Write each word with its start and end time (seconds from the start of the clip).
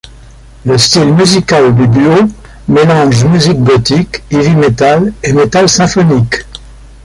Le 0.65 0.79
style 0.79 1.13
musical 1.13 1.75
du 1.75 1.87
duo 1.87 2.27
mélange 2.67 3.23
musique 3.25 3.63
gothique, 3.63 4.23
heavy 4.31 4.55
metal 4.55 5.13
et 5.21 5.31
metal 5.31 5.69
symphonique. 5.69 6.37